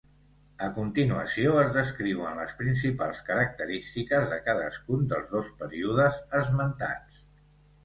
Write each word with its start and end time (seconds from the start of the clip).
A 0.67 0.69
continuació 0.77 1.51
es 1.63 1.69
descriuen 1.75 2.39
les 2.39 2.55
principals 2.61 3.21
característiques 3.29 4.27
de 4.33 4.41
cadascun 4.49 5.07
dels 5.15 5.31
dos 5.37 5.55
períodes 5.63 6.21
esmentats. 6.43 7.25